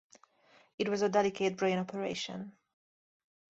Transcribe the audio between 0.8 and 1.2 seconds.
was a